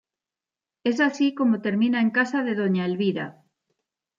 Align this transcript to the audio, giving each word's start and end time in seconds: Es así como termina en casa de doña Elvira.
Es 0.83 0.99
así 0.99 1.35
como 1.35 1.61
termina 1.61 2.01
en 2.01 2.09
casa 2.09 2.43
de 2.43 2.55
doña 2.55 2.87
Elvira. 2.87 3.43